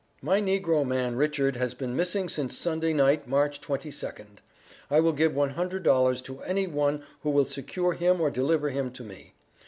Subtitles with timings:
[0.23, 4.25] My negro man Richard has been missing since Sunday night, March 22d.
[4.89, 9.03] I will give $100 to any one who will secure him or deliver him to
[9.03, 9.35] me.